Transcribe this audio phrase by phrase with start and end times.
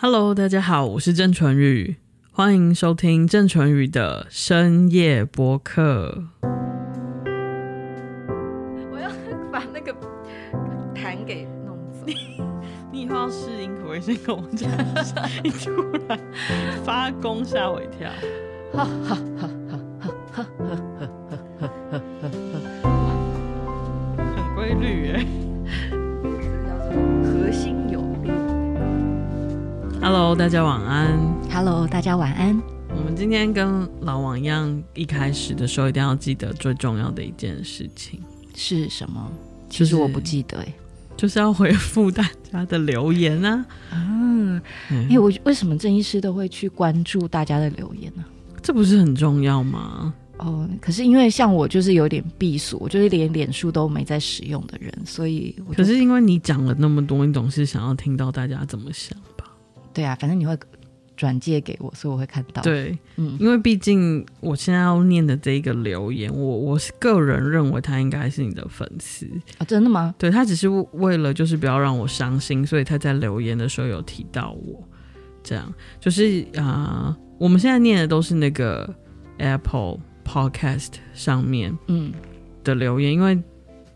[0.00, 1.96] Hello，大家好，我是郑纯宇，
[2.30, 6.22] 欢迎收听郑纯宇的深夜播客。
[8.92, 9.10] 我要
[9.50, 9.92] 把那个
[10.94, 12.06] 痰给弄走，
[12.92, 14.70] 你以后要试音可不可以先跟我站
[15.58, 15.74] 出？
[15.74, 16.20] 突然
[16.84, 18.08] 发功，吓我一跳！
[18.72, 19.50] 哈哈哈
[20.32, 20.46] 哈
[20.97, 20.97] 哈！
[30.10, 31.18] Hello，大家晚安。
[31.50, 32.58] Hello，大家晚安。
[32.96, 38.18] 我们今天跟老王一样，一开始的时候一定要记得最重要的一件事情
[38.54, 39.30] 是什么？
[39.68, 40.74] 其实我不记得哎，
[41.14, 43.66] 就是要回复大家的留言啊。
[43.92, 48.56] 嗯，哎、欸，我为什么郑医师都会去关注大家的留言呢、啊？
[48.62, 50.14] 这不是很重要吗？
[50.38, 59.14] 哦，可是因为像我就是有点闭锁，我就是连脸书都没在使用的人，所以可是因为你讲了那么多，你总是想要听到大家怎么想。
[59.98, 60.56] 对啊，反正你会
[61.16, 62.62] 转借给我，所以我会看到。
[62.62, 69.64] 对，嗯，因为毕竟我现在要念的这一个留言，我我是个人认为他应该是你的粉丝啊。
[69.64, 70.14] 真的吗？
[70.16, 74.80] 对，他只是为了就是不要让我伤心，所以他在留言的时候有提到我。
[75.42, 76.62] 这样就是啊、
[77.08, 78.88] 呃，我们现在念的都是那个
[79.38, 82.12] Apple Podcast 上面嗯
[82.62, 83.42] 的留言，嗯、因为。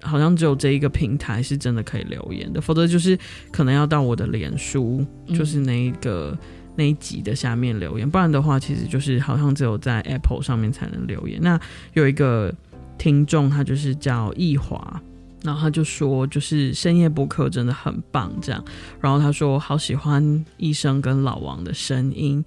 [0.02, 3.18] 好像只有这一个平台是真的可以留言的，否则就是
[3.50, 6.38] 可能要到我的脸书，就是那一个、嗯、
[6.76, 11.40] 那一集的下面留言，不然的话，其实就是好像只有在 Apple 上面才能留言。
[11.40, 11.58] 那
[11.94, 12.52] 有一个
[12.98, 15.00] 听众，他就是叫易华，
[15.42, 18.62] 然后他就说，就是深夜播客真的很棒，这样。
[19.00, 22.44] 然后他说，好喜欢医生跟老王的声音，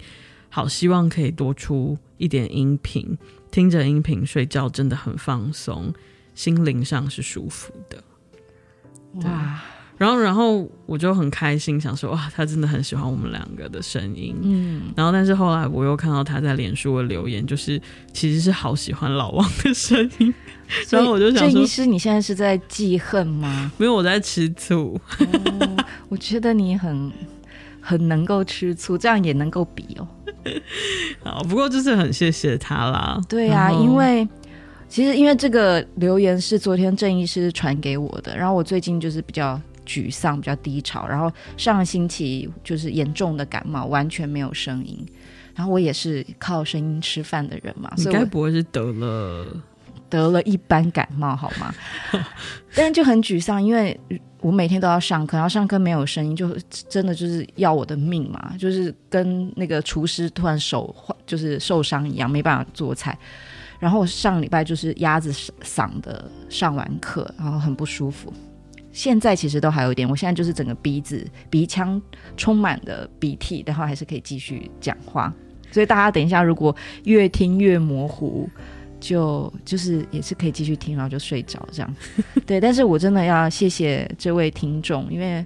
[0.48, 3.16] 好希望可以多出一点音频，
[3.50, 5.92] 听着音频睡觉真的很放松。
[6.36, 8.04] 心灵上是舒服的，
[9.28, 9.60] 哇！
[9.98, 14.92] 然后，然后我就很开心，想说哇，他真的很喜欢我们两个的声音，嗯。
[14.94, 17.80] 然后，但是后来我又看到他在脸书的留言，就是
[18.12, 20.34] 其实是好喜欢老王的声音，
[20.90, 23.72] 然后我就想说，郑医师，你现在是在记恨吗？
[23.78, 25.00] 没有，我在吃醋。
[25.18, 27.10] 哦， 我觉得你很
[27.80, 30.06] 很能够吃醋，这样也能够比哦。
[31.24, 33.18] 好，不过就是很谢谢他啦。
[33.26, 34.28] 对呀，啊，因为。
[34.88, 45.04] 其实因为这个留言是昨天郑医师传给我的，然后我最近就是比较沮丧、比较低潮，然后上个星期就是严重的感冒，完全没有声音，
[45.54, 49.46] 然后我也是靠声音吃饭的人嘛，所以该不会是得了
[50.08, 51.74] 得了一般感冒好吗？
[52.74, 53.98] 但是就很沮丧，因为
[54.40, 56.56] 我每天都要上课，然后上课没有声音，就
[56.88, 60.94] 真的就是要我的命嘛，就是跟那个厨师突然手
[61.26, 63.18] 就是受伤一样，没办法做菜。
[63.78, 65.32] 然后我上礼拜就是鸭子
[65.62, 68.32] 嗓的上完课，然后很不舒服。
[68.92, 72.00] 现在其实都还有一点，我现在就是整个鼻子鼻腔
[72.36, 75.30] 充满了鼻涕，然后还是可以继续讲话。
[75.70, 78.48] 所以大家等一下如果越听越模糊，
[78.98, 81.96] 就就是也是可以继续听，然后就睡着这样。
[82.46, 85.44] 对，但是我真的要谢谢这位听众，因为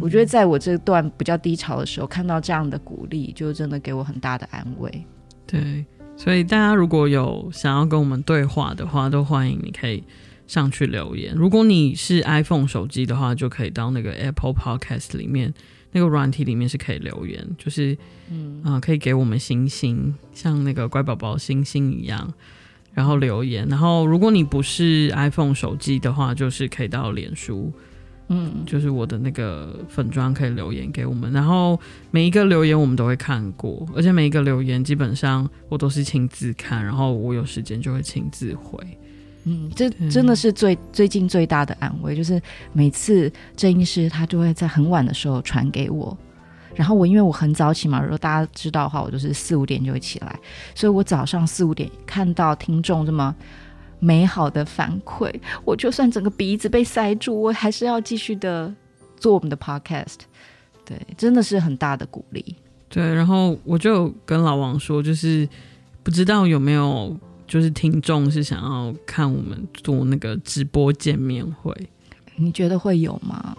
[0.00, 5.04] 我觉得在我这段比较低潮的时候，看到这样的鼓励，就真的给我很大的安慰。
[5.46, 5.84] 对。
[6.16, 10.04] 所以大家如果有想要跟我们对话的话，都欢迎你可以
[10.46, 11.34] 上去留言。
[11.34, 15.52] 如果你是 iPhone 手机的话，就可以到那个 Apple Podcast 里面
[15.90, 17.96] 那个软体里面是可以留言，就是
[18.30, 22.32] 嗯啊、呃，可以给我们星星，像那个乖宝宝星星一样，
[22.92, 23.66] 然后留言。
[23.68, 27.72] 然后如果你不是 iPhone 手机的话，就是可以到脸书。
[28.34, 31.78] 嗯，就是我的那个粉专可以留言给我们，然后
[32.10, 38.78] 每一个留言我们都会看过，而且每一个留言基本上我都是亲自看，然后我有时间就会亲自回。
[39.44, 42.40] 嗯，这真的是最最近最大的安慰，就是
[42.72, 46.16] 每次郑医师他就会在很晚的时候传给我，
[46.74, 50.40] 然后我因为我很早起嘛，如果大家知道的话，我就是四五点就会起来，
[50.74, 53.34] 所以我早上四五点看到听众这么。
[54.04, 55.32] 美好的反馈，
[55.64, 58.74] 我就算整个鼻子被塞住，我还是要继续的
[59.16, 60.16] 做我们的 podcast。
[60.84, 62.56] 对，真的是很大的鼓励。
[62.88, 65.48] 对，然后我就跟老王说，就是
[66.02, 67.16] 不知道有没有
[67.46, 71.72] 就是听众是想要看我们做那个直播见面会，
[72.34, 73.56] 你觉得会有吗？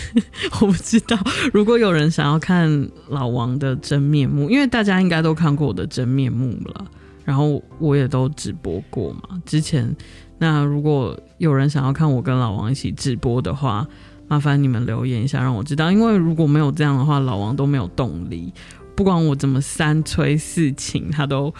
[0.60, 1.16] 我不知道。
[1.54, 6.86] 如果有人想要看老王的真面目，因为大家应该都看过我的真面目了。
[7.26, 9.12] 然后我也都直播过。
[9.12, 9.94] 嘛，之前
[10.38, 13.86] 那如果有人想要看我跟老王一起直播的话，
[14.28, 18.52] 麻烦你们留言一下让我知道，因为如果没有这样的话，老王都没有动力，
[18.94, 21.52] 不管我怎么三催四请，他都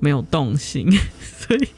[0.00, 1.68] 没有动心， 所以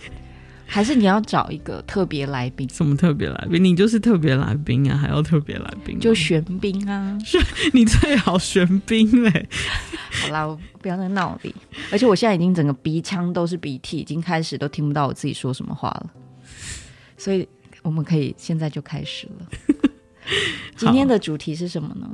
[0.72, 2.68] 还是你要找一个特别来宾？
[2.70, 3.62] 什么特别来宾？
[3.62, 5.98] 你就是特别来宾啊，还要特别来宾？
[5.98, 7.18] 就玄彬啊，
[7.74, 9.48] 你最好玄彬嘞。
[10.22, 11.40] 好啦，我不要再闹了。
[11.90, 16.10] 而且我现在已经整个鼻腔都是鼻涕，已经开始都听不到我自己说什么话了。
[17.16, 17.46] 所以
[17.82, 19.46] 我们可以现在就开始了。
[20.78, 22.08] 今天的主题是什么呢？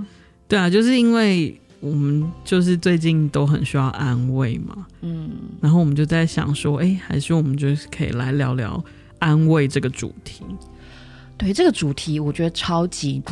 [0.48, 1.60] 对啊，就是因为。
[1.80, 5.30] 我们就是最近都很需要安慰嘛，嗯，
[5.60, 8.82] 然后我们就在想说，哎，还是我们就是可以来聊聊
[9.18, 10.42] 安慰这个主题。
[11.36, 13.22] 对，这个主题我觉得超级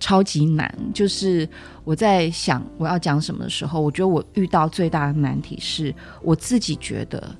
[0.00, 0.74] 超级难。
[0.94, 1.46] 就是
[1.84, 7.36] 我在想我要讲什么的时候，我觉得我遇到最大的难题是，我自己觉得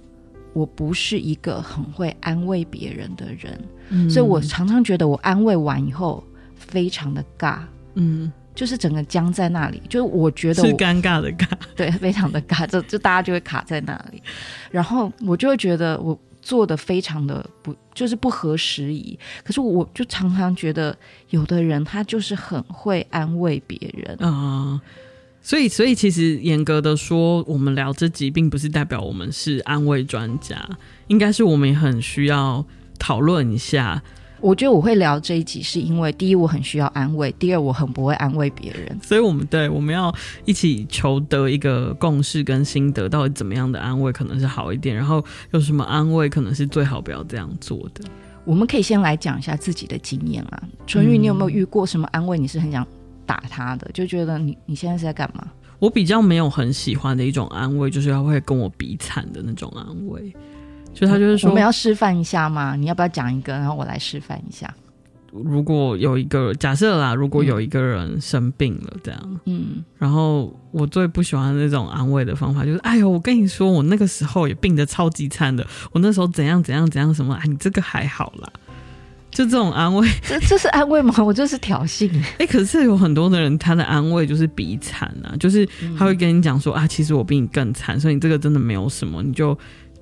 [0.53, 3.59] 我不是一个很会安慰别人的人，
[3.89, 6.23] 嗯，所以我常常觉得我安慰完以后
[6.55, 7.61] 非常的尬，
[7.95, 8.31] 嗯。
[8.61, 14.23] 就是整个僵在那里，就是我觉得我是尴尬的尬， 对，非常的尬， 就就大家就会卡在那里，
[14.71, 19.19] 然后我就会觉得我做的非常的不，就是不合时宜。
[19.43, 20.95] 可是我就常常觉得，
[21.31, 24.81] 有的人他就是很会安慰别人啊、呃，
[25.41, 30.63] 所以所以其实严格的说，我们聊这集并不是代表我们是安慰专家，
[31.07, 32.63] 应该是我们也很需要
[32.99, 34.03] 讨论一下。
[34.41, 40.15] 我觉得我会聊这一集，是因为第一我很需要安慰，第二我很不会安慰别人，所以我们对我们要
[40.45, 45.23] 一起求得一个共识跟心得，到底怎么样的安慰可能是好一点，然后
[45.53, 48.05] 有什么安慰可能是最好不要这样做的。
[48.45, 52.39] 我们可以先来讲一下自己的经验啊，春玉，你有没有遇过什么安慰？
[52.39, 52.87] 你是很想
[53.27, 55.47] 打他的，就觉得你你现在是在干嘛？
[55.79, 60.35] 我比较没有很喜欢的一种安慰，就是他会跟我比惨的那种安慰。
[60.93, 62.77] 就他就是说，我们要示范一下吗？
[62.77, 64.73] 你要不要讲一个，然后我来示范一下？
[65.33, 78.53] 如果有一个假设啦，如果有一个人生病了，这样，嗯，然后我最不喜欢那种安慰的方法就是，哎呦，我跟你说，我那个时候也病得超级惨的，我那时候怎样怎样怎样什么，哎，你这个还好啦，
[79.31, 81.15] 就这种安慰，这这是安慰吗？
[81.23, 82.11] 我这是挑衅。
[82.39, 85.65] 哎，可是有很多的人，他的安慰就是比惨啊，就是
[85.97, 89.57] 他会跟你讲说啊，其实我比你更惨，所以你这个真的没有什么，你就。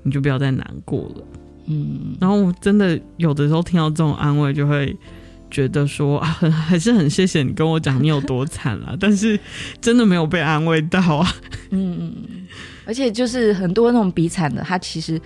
[0.08, 1.25] 你就不要再难过了，
[1.66, 2.16] 嗯。
[2.20, 4.96] 然后我真的有的时候听到这种安慰，就会
[5.50, 9.38] 觉得说啊，很 还是很谢谢你跟我讲你有多惨了，但是
[9.81, 11.31] 真的没有被安慰到啊。
[11.70, 12.12] 嗯，
[12.87, 15.20] 而且就是很多那种比惨的，他其实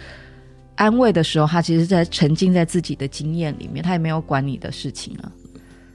[0.74, 5.30] 安慰的时候，他其实在沉浸在自己的经验里面，他也没有管你的事情啊。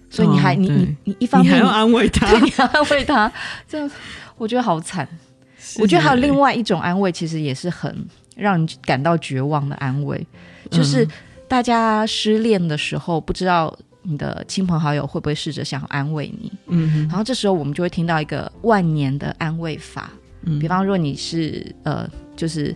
[0.09, 3.29] 所以你还、哦、你你你一方面你还要安慰他，你安慰他，
[3.67, 3.91] 这样
[4.37, 5.05] 我觉得好惨。
[5.79, 7.93] 我觉得还有另外一种安慰，其实也是很。
[8.37, 10.25] 让你感到绝望的安慰，
[10.69, 11.07] 就是
[11.47, 16.51] 大家失恋的时候，不知道你的亲朋好友会不会试着想要安慰你。
[16.67, 20.11] 嗯，然后这时候我们就会听到一个万年的安慰法。
[20.43, 22.75] 嗯，比方说你是呃，就是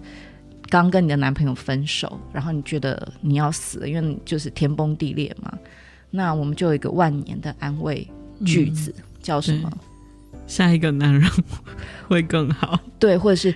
[0.69, 5.53] 刚跟你的男朋友分手，然后你觉得你要死了，因为就是天崩地裂嘛。
[6.09, 8.05] 那我们就有一个万年的安慰
[8.45, 9.71] 句子，嗯，叫什么？
[10.47, 11.29] 下一个男人
[12.07, 12.77] 会更好。
[12.99, 13.53] 对，或者是。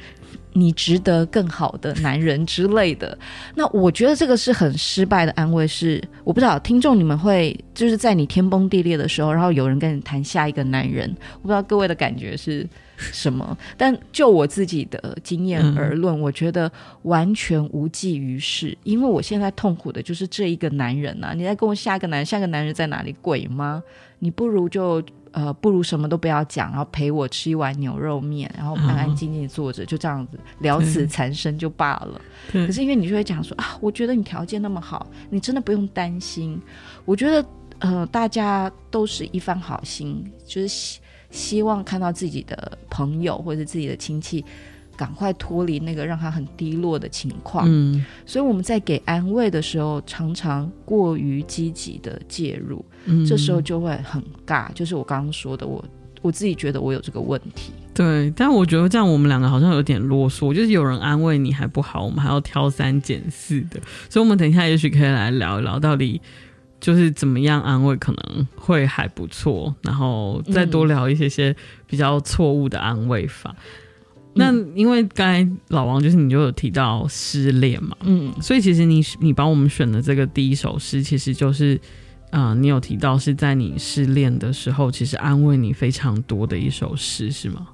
[0.58, 3.18] 你值得更好的男人之类的，
[3.56, 5.68] 那我觉得这个是很失败的安慰。
[5.68, 12.66] 是我不知道听众你们会就是在你天崩地裂的时候，然后有人跟你谈下一个男人，我不知道各位的感觉是
[12.98, 13.58] 什么。
[13.76, 16.72] 但就我自己的经验而论，我觉得
[17.02, 21.34] 完全无济于事，因为我现在痛苦的就是这一个男人啊！
[21.36, 23.14] 你在跟我下一个男人，下一个男人在哪里？
[23.22, 23.84] 鬼吗？
[24.20, 25.04] 你不如就。
[25.36, 32.22] 呃，不如什么都不要讲，然后陪我吃一碗牛肉面，然后安安静静坐着，哦，就这样子了此残生就罢了。
[32.54, 36.58] 可是因为你就会讲说啊，我觉得你条件那么好，你真的不用担心。
[37.04, 37.46] 我觉得
[37.80, 44.46] 呃，大家都是一番好心，就是希希望看到自己的朋友或者自己的亲戚。
[44.98, 54.72] 赶快脱离那个让他很低落的情况，嗯，所以我们在给安慰的时候，常常过于积极的介入，嗯，这时候就会很尬。
[54.74, 55.84] 就是我刚刚说的，我
[56.22, 57.72] 我自己觉得我有这个问题。
[57.94, 63.80] 对，但我觉得这样我们两个好像有点啰嗦，就是有人安慰你还不好，我们还要挑三拣四的。
[64.10, 66.20] 所以，我们等一下也许可以来聊一聊，到底
[66.80, 71.56] 就是怎么样安慰可能会还不错，然后再多聊一些些
[71.88, 73.56] 比较错误的安慰法。
[73.58, 73.82] 嗯
[74.38, 81.80] 那因为刚才老王就是你就有提到失恋嘛，嗯，所以其实你你帮我们选的这个第一首诗，其实就是，
[82.32, 87.68] 啊、呃，你有提到是在你失恋的时候，其实安慰你非常多的一首诗，是吗？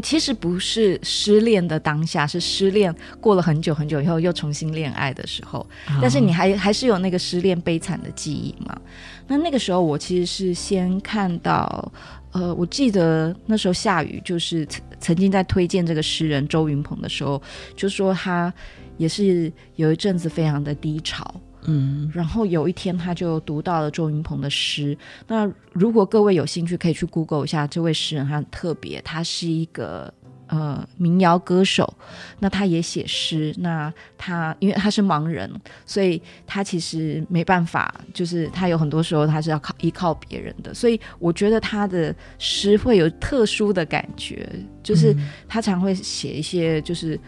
[0.00, 8.80] 其实不是失恋的当下，是失恋过了很久很久以后又重新恋爱的时候，哦、但是你还还是有那个失恋悲惨的记忆嘛？
[9.26, 11.92] 那那个时候我其实是先看到。
[12.32, 17.40] 呃，我记得那时候下雨就是曾曾经在推荐这个诗人周云蓬的时候，
[17.76, 18.52] 就说他
[18.96, 21.32] 也是有一阵子非常的低潮，
[21.64, 24.96] 嗯，然后有一天他就读到了周云鹏的诗。
[25.26, 30.12] 那如果各位有兴趣，可以去 Google 一下这位诗人，他很特别，他是一个。
[30.46, 31.90] 呃，民谣歌手，
[32.38, 33.52] 那他也写诗。
[33.58, 35.50] 那他因为他是盲人，
[35.86, 40.72] 所以他其实没办法，就是他有很多时候他是要靠依靠别人的。
[40.74, 44.46] 所以我觉得他的诗会有特殊的感觉，
[44.82, 45.16] 就是
[45.48, 47.18] 他常会写一些就是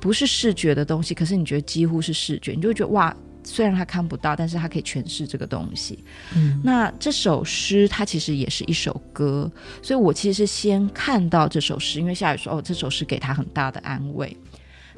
[0.00, 3.14] 不是视觉的东西，可是你觉得几乎是视觉，你就会觉得哇。
[3.44, 6.02] 虽然他看不到，但是他可以诠释这个东西。
[6.34, 9.50] 嗯，那这首诗它其实也是一首歌，
[9.82, 14.34] 所以我其实是先看到这首诗，因为夏雨说哦，这首诗给他很大的安慰。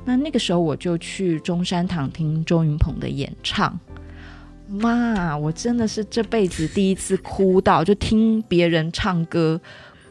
[0.04, 3.78] 那那个时候我就去中山堂听周云鹏的演唱，
[4.68, 9.60] 妈，我真的是这辈子第一次哭到，就听别人唱歌，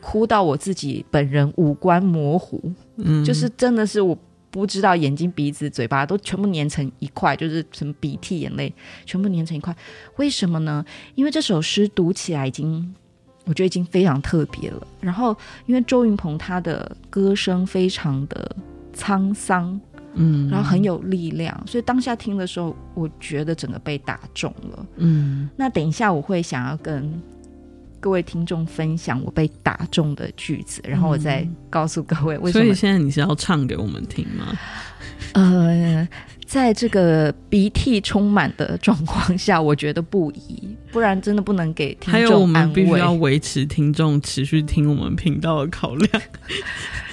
[0.01, 2.61] 哭到我自己本人五官模糊，
[2.97, 4.17] 嗯，就是真的是我。
[4.55, 8.73] 不知道眼睛、鼻子、嘴巴都全部粘成一块，就是什么鼻涕、眼泪
[9.05, 9.75] 全部粘成一块，
[10.15, 10.85] 为什么呢？
[11.15, 12.95] 因为这首诗读起来已经，
[13.43, 14.87] 我觉得已经非常特别了。
[15.01, 15.35] 然后，
[15.65, 18.55] 因为周云鹏他的歌声非常的
[18.95, 19.77] 沧桑，
[20.13, 24.85] 嗯，然后很有力量，所以当下听的时候，我觉得整个被打中了。
[24.95, 27.21] 嗯，那等一下我会想要跟。
[28.05, 32.63] 各位听众分享我被打中的句子，然后我再告诉各位为什么。
[32.63, 34.55] 所以现在你是要唱给我们听吗？
[35.33, 36.07] 呃，
[36.45, 42.29] 在这个鼻涕充满的状况下，我觉得不宜，不然真的不能给听众安慰。
[42.29, 46.21] 还有我们必须要维持听众持续听我们频道的考量。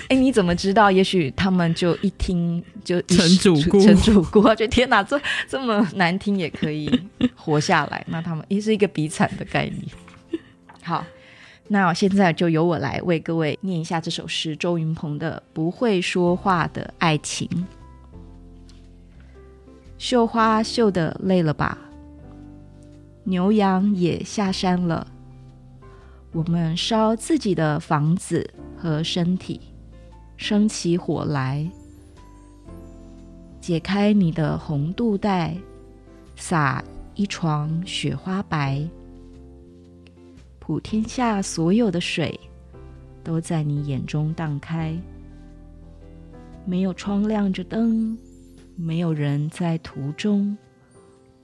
[0.08, 0.90] 哎，你怎么知道？
[0.90, 5.18] 也许他们就一听就陈主顾， 陈主顾，觉得天哪，这
[5.48, 7.00] 这么难听也可以
[7.34, 9.82] 活下来，那他们也是一个比惨的概念。
[10.82, 11.06] 好，
[11.68, 17.48] 那现在就由我来为各位念一下这首诗，周云鹏的《不会说话的爱情》。
[19.96, 21.78] 绣花绣的累了吧？
[23.22, 25.06] 牛羊也下山了，
[26.32, 29.60] 我们烧自己的房子和身体，
[30.36, 31.70] 生起火来，
[33.60, 35.56] 解开你的红肚带，
[36.34, 36.82] 撒
[37.14, 38.84] 一床雪花白。
[40.64, 42.38] 普天下所有的水，
[43.24, 44.96] 都在你眼中荡开。
[46.64, 48.16] 没有窗亮着灯，
[48.76, 50.56] 没有人在途中。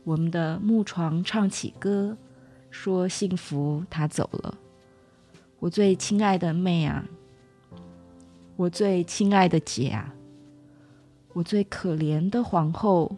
[0.05, 2.17] 我们的木床唱起歌，
[2.71, 4.57] 说幸福他走了。
[5.59, 7.05] 我最亲爱的妹啊，
[8.55, 10.15] 我最亲爱的姐啊，
[11.33, 13.17] 我最可怜的皇后，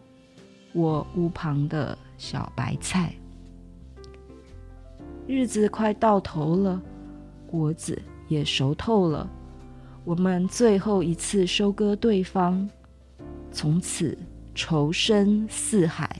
[0.73, 3.13] 我屋旁的小白菜。
[5.31, 6.81] 日子快到头了，
[7.47, 7.97] 果子
[8.27, 9.25] 也熟透了，
[10.03, 12.69] 我们最后一次收割对方，
[13.49, 14.17] 从此
[14.53, 16.19] 仇深似海。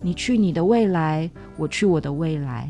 [0.00, 2.68] 你去你的未来，我去我的未来，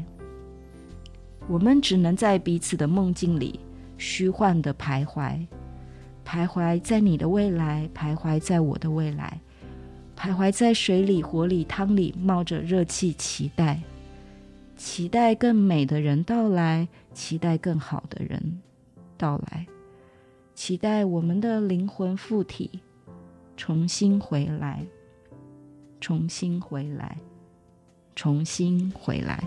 [1.48, 3.58] 我们只能在彼此的梦境里
[3.96, 5.46] 虚幻的徘徊，
[6.26, 9.40] 徘徊在你的未来，徘徊在我的未来，
[10.14, 13.80] 徘徊在水里、火里、汤里，冒着热气，期待。
[14.84, 18.60] 期待更美的人到来，期待更好的人
[19.16, 19.64] 到来，
[20.56, 22.68] 期待我们的灵魂附体，
[23.56, 24.84] 重新回来，
[26.00, 27.16] 重新回来，
[28.16, 29.44] 重新回来。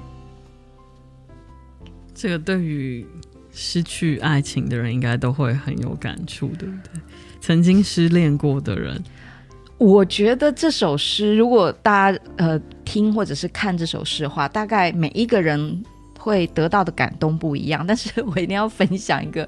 [2.14, 3.06] 这个对于
[3.52, 7.02] 失去爱情的人，应该都会很有感触，对不对？
[7.42, 9.04] 曾经失恋过的人。
[9.78, 15.84] 我觉得这首诗，如果大家呃听或者是看这首诗的话，大概每一个人
[16.18, 17.86] 会得到的感动不一样。
[17.86, 19.48] 但是我一定要分享一个，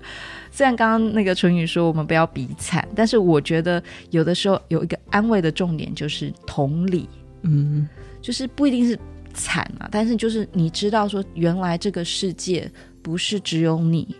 [0.52, 7.08] 虽然刚刚那个淳宇说我们不要比惨，但是我觉得有的时候有一个安慰的重点就是同理，
[7.44, 7.88] 嗯，
[8.22, 9.00] 就是不一定是
[9.34, 12.70] 惨啊，但是就是你知道说原来这个世界
[13.02, 14.14] 不是只有你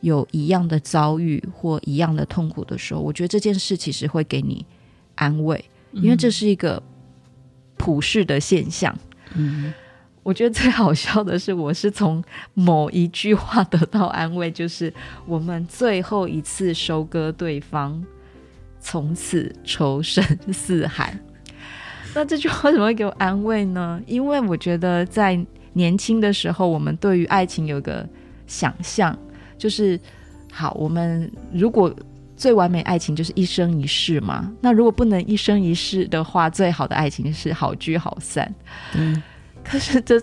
[0.00, 4.64] 有一样的遭遇或一样的痛苦的时候，我觉得这件事其实会给你。
[5.14, 6.82] 安慰，因为这是一个
[7.76, 8.96] 普世的现象。
[9.34, 9.72] 嗯，
[10.22, 12.22] 我觉得最好笑的是，我是从
[12.54, 14.92] 某一句话得到安慰，就是
[15.26, 18.04] 我们最后一次收割对方，
[18.80, 21.18] 从此仇深似海。
[22.14, 24.00] 那这句话怎么会给我安慰呢？
[24.06, 25.38] 因为我觉得在
[25.72, 28.06] 年轻的时候，我们对于爱情有个
[28.46, 29.18] 想象，
[29.56, 29.98] 就是
[30.52, 31.94] 好，我们如果。
[32.42, 34.50] 最完美爱情就是一生一世嘛。
[34.60, 38.52] 那如果不能一生一世的话，最好的爱情是好聚好散。
[38.96, 39.22] 嗯，
[39.62, 40.20] 可是这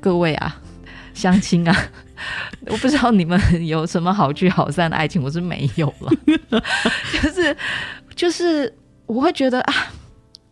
[0.00, 0.60] 各位啊，
[1.14, 1.72] 相亲啊，
[2.66, 6.12] 我不知道你们有什么好聚好散的爱情，我是没有了。
[7.22, 7.56] 就是
[8.16, 8.76] 就是，
[9.06, 9.74] 我会觉得啊，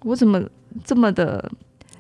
[0.04, 0.40] 我怎么
[0.84, 1.50] 这么的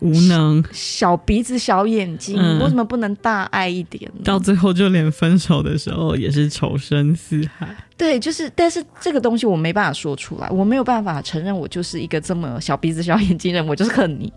[0.00, 0.62] 无能？
[0.72, 4.10] 小鼻子小眼睛，嗯、为什么不能大爱一点？
[4.24, 7.68] 到最后就连分手的时候也是仇深似海。
[7.96, 14.32] 对，就是，但是这个东西我没办法说出来，我没有办法承认我就是一个这么小鼻子小眼睛的人，我就是恨你。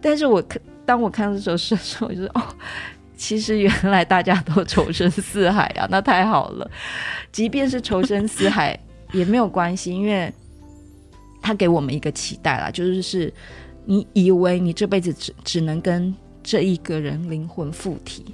[0.00, 2.42] 但是我看，当我看到这首诗的时候，我就说哦。
[3.18, 6.70] 其实原来大家都仇深似海啊，那太好了。
[7.32, 8.78] 即便是仇深似海
[9.10, 10.30] 也没有关系，因为
[11.40, 13.32] 他给我们一个期待啦，就是是
[13.86, 18.24] 你以为你这辈子只只能跟这一个人灵魂附体，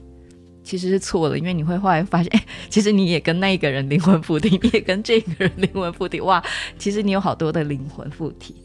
[0.64, 6.42] 其实是错了，因为你会后来发现，哎， 其实你也跟那一个人灵魂附体，你也跟这个人灵魂附体，哇，
[6.76, 8.56] 其实你有好多的灵魂附体。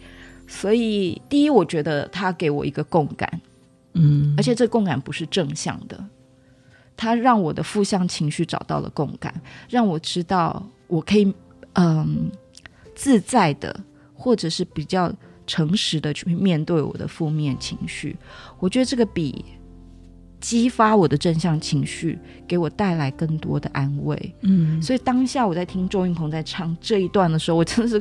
[0.48, 3.42] 所以第一，我觉得他给我一个共感。
[4.00, 6.02] 嗯，而且这共感不是正向的，
[6.96, 9.34] 他让我的负向情绪找到了共感，
[9.68, 11.34] 让我知道我可以
[11.74, 12.30] 嗯
[12.96, 13.78] 自在的，
[14.14, 15.12] 或者是比较
[15.48, 18.16] 诚实的去面对我的负面情绪。
[18.60, 19.44] 我觉得这个比
[20.40, 24.36] 激发我的正向情绪，给我带来更多的安慰。
[24.42, 27.96] 嗯，所以当下我在听周云鹏在唱这一段的时候，我真的是，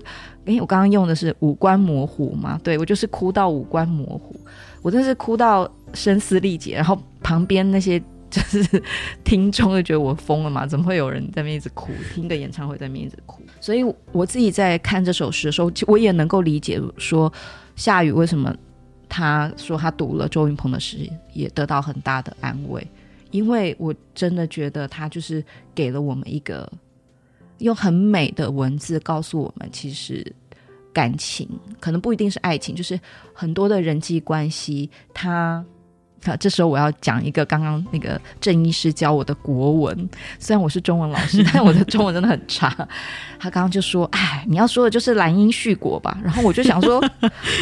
[0.45, 4.38] 因为我刚刚用的是五官模糊嘛，对，我就是哭到五官模糊，
[4.83, 5.71] 我真的是哭到。
[5.95, 8.83] 声嘶力竭，然后旁边那些就是
[9.25, 10.66] 听众就觉得我疯了嘛？
[10.66, 11.90] 怎么会有人在那边一直哭？
[12.14, 13.42] 听个演唱会在那边一直哭？
[13.61, 17.33] 所以我自己在看这首诗的时候，我也能够理解说
[17.76, 18.54] 夏雨为什么
[19.09, 20.99] 他说他读了周云鹏的诗
[21.33, 22.87] 也得到很大的安慰，
[23.30, 26.71] 因为我真的觉得他就是给了我们一个
[27.59, 30.25] 用很美的文字告诉我们，其实。
[30.92, 31.47] 感情
[31.78, 32.99] 可能不一定是爱情，就是
[33.35, 34.88] 很多的人际关系。
[35.12, 35.62] 他
[36.25, 40.08] 啊，这时候我要讲一个刚刚那个郑医师教我的国文，
[40.38, 42.68] 虽然我是中文老师，但我的中文真的很差。
[43.38, 47.00] 他刚刚就说：“哎，你要说的就是兰因絮果吧？”然后我就想说：“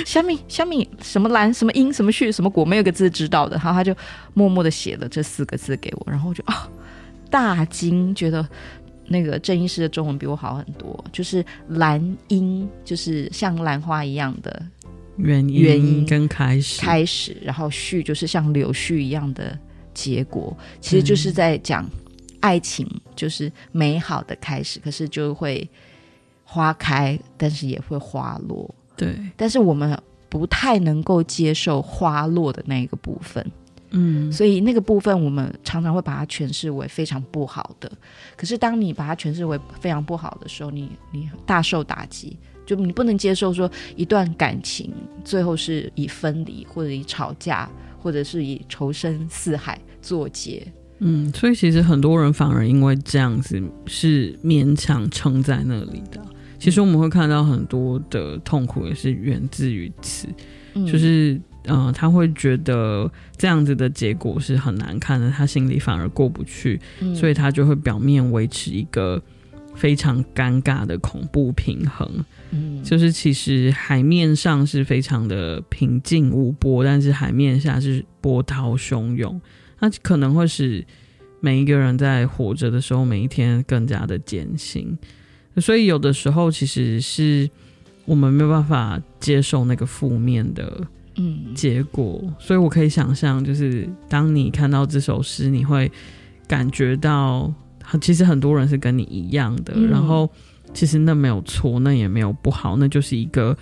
[0.07, 3.95] 虾米虾米什么兰什么英什么续什么果，没有个字知道的。”然后他就
[4.33, 6.69] 默默的写了这四个字给我，然后我就啊
[7.29, 8.47] 大惊，觉得。
[9.07, 14.63] 那个郑医师的中文比我好很多，就是兰英，就是像兰花一样的
[15.17, 19.59] 原因，原因跟开始，开始，然后絮就是像柳絮一样的
[19.93, 21.89] 结果，其实就是在讲
[22.41, 25.69] 爱情，就是美好的开始，可是就会
[26.45, 29.99] 花开，但是也会花落，对，但是我们
[30.29, 33.45] 不太能够接受花落的那个部分。
[33.97, 37.89] 嗯，所以那个部分我们常常会把它诠释为非常不好的。
[38.37, 44.93] 可是当你把它诠释为非常不好的时候，你你大受打击，就你不能接受说一段感情
[45.25, 50.67] 最后是以分离，或者以吵架，或者是以仇深似海作结。
[50.99, 56.21] 嗯，所以其实很多人反而因为这样子是勉强撑在那里的。
[56.59, 60.29] 其实我们会看到很多的痛苦也是源自于此，
[60.75, 61.41] 嗯、就是。
[61.67, 69.19] 嗯、呃，他会觉得这样子的结果是很难看的，他心里反而过不去，嗯、所以他就会表面维持一个
[69.75, 72.25] 非常尴尬的恐怖平衡。
[72.51, 79.41] 嗯，就是其实海面上是非常的平静无波，但是海面下是波涛汹涌，
[79.81, 80.85] 那可能会使
[81.41, 84.97] 每一个人在活着的时候，每一天更加的艰辛。
[85.59, 87.49] 所以有的时候其实是
[88.05, 90.87] 我们没有办法接受那个负面的。
[91.17, 95.89] 嗯，结果，所以我可以想象，就是当你看到这首诗，你会
[96.49, 97.55] 感觉到，
[98.01, 100.29] 其实很多人是跟你一样的，嗯、然后
[100.73, 103.57] 其实那没有错，那也没有不好，那就是一个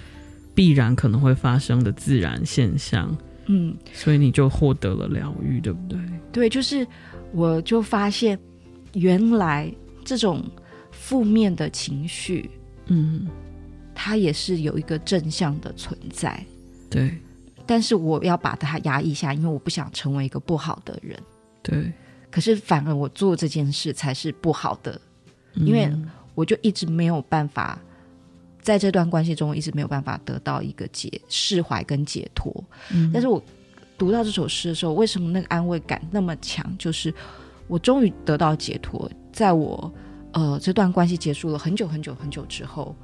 [0.55, 3.14] 必然可能会发生的自然现象。
[3.47, 5.99] 嗯，所以你就获得了疗愈，对不对？
[6.31, 6.87] 对，就是
[7.33, 8.38] 我就发现，
[8.95, 9.73] 原来
[10.05, 10.42] 这种
[10.92, 12.49] 负面的情绪，
[12.87, 13.27] 嗯，
[13.95, 16.45] 它也是有一个正向的存在。
[16.88, 17.18] 对。
[17.66, 21.18] 但是我要把它压抑下，因为我不想成为一个不好的人。
[21.62, 21.92] 对。
[22.33, 25.01] 可是反而我做这件事才是不好的，
[25.55, 25.88] 嗯、因为
[26.35, 27.79] 我就一直没有办法
[28.61, 32.53] 在这段关系中，一直没有办法得到一个解释怀跟解脱。
[32.90, 33.40] 嗯、但是我
[33.99, 36.66] 读到这首诗的时候，为什么那个安慰感那么强？
[36.79, 37.14] 就是
[37.68, 39.92] 我终于得到解脱，在我
[40.33, 42.97] 呃这段关系结束了很久很久很久之后。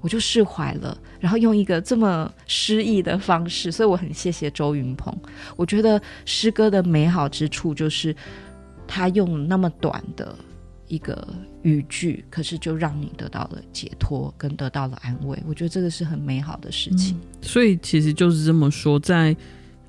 [0.00, 5.10] 我就释怀了，然后用一个这么诗意的方式，所以我很谢谢周云鹏。
[5.56, 8.14] 我觉得诗歌的美好之处就是，
[8.86, 10.36] 他用那么短的
[10.88, 11.26] 一个
[11.62, 15.40] 语句，可是就让你得到了解脱，跟得到了安慰。
[15.46, 17.16] 我觉得这个是很美好的事情。
[17.42, 19.36] 所以其实就是这么说，在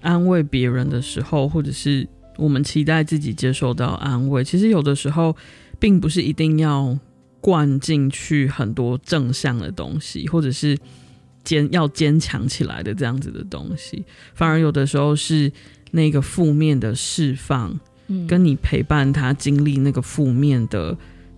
[0.01, 5.35] 安慰别人的时候，或者是我们期待自己接受到安慰，其实有的时候
[5.79, 6.97] 并不是一定要。
[7.41, 10.75] 灌进去很多正向的东西，或者是
[11.43, 14.03] 坚要坚强起来的这样子的东西，
[14.33, 15.51] 反而有的时候是
[15.91, 20.97] 那个负面的释放，嗯，跟你陪伴他经历那个负面的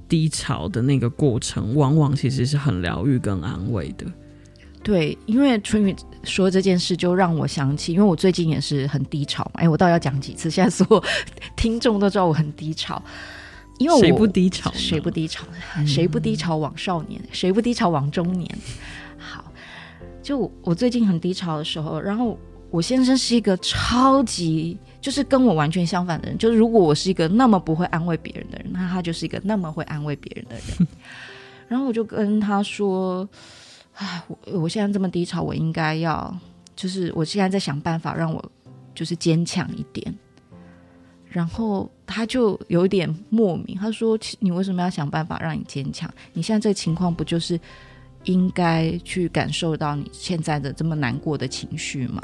[0.10, 4.06] 低潮的那个过程，往往其实是很疗愈跟安慰的。
[4.84, 9.62] 对，因为春雨说这件事，就让我想起，因为我最近也是很低潮嘛。
[9.62, 10.50] 哎，我到底要讲几次？
[10.50, 11.04] 现在所有
[11.58, 13.02] 听众都知道我很低潮，
[13.80, 14.72] 因为我谁不低潮？
[14.74, 15.46] 谁不低潮？
[15.86, 16.56] 谁不低潮？
[16.56, 17.90] 往少年，谁不低潮？
[17.90, 18.50] 往中年。
[19.18, 19.52] 好，
[20.24, 26.38] 就我最近很低潮的时候，然后我先生是一个超级，就是跟我完全相反的人。
[26.38, 30.88] 就是如果我是一个那么不会安慰别人的人，那他就是一个那么会安慰别人的人。
[31.68, 33.28] 然后我就跟他说。
[34.00, 36.32] 唉，我我现在这么低潮，我应该要，
[36.76, 38.52] 就是我现在在想办法让我
[38.94, 40.16] 就是坚强一点。
[41.28, 46.08] 然后他就有点莫名，他说：“你为什么要想办法让你坚强？
[46.34, 47.60] 你现在这个情况不就是
[48.26, 52.22] 应该去感受到你现在的这么难过的情绪吗？”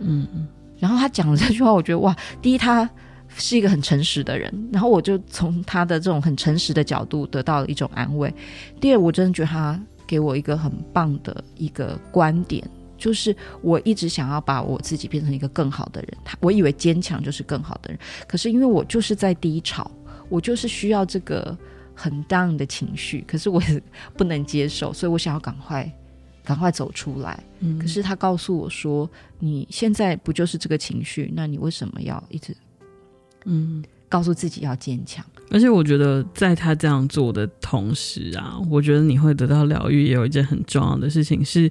[0.00, 0.48] 嗯嗯。
[0.80, 2.90] 然后他讲了这句话，我觉得哇，第一他
[3.28, 8.34] 是一个很诚实的人，然后我就从他的这种很诚实的角度得到了一种安慰。
[8.80, 9.80] 第二，我真的觉得他。
[10.06, 16.10] 给我一个很棒的一个观点，就是我一直想要把我自己变成一个更好的人。
[16.24, 19.88] 他我以为坚强就是更好的人，可是因为我就是在低潮，
[20.28, 21.56] 我就是需要这个
[21.94, 23.80] 很 down 的情绪，可是我也
[24.16, 25.88] 不能接受，所以我想要赶快
[26.44, 27.42] 赶快走出来。
[27.60, 31.32] 嗯，可是他告诉我说：“你现在不就是这个情绪？
[31.34, 32.56] 那你为什么要一直
[33.44, 40.02] 嗯？”告诉自己要坚强，而且我觉得在他这样做的同时啊，我觉得你会得到疗愈。
[40.02, 41.70] 也有一件很重要的事情是，